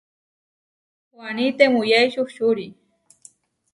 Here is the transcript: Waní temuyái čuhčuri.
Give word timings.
Waní 1.17 1.45
temuyái 1.57 2.07
čuhčuri. 2.13 2.67